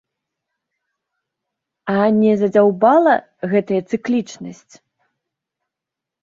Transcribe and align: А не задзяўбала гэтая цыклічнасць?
А 1.95 1.97
не 2.21 2.31
задзяўбала 2.43 3.13
гэтая 3.53 3.81
цыклічнасць? 3.93 4.73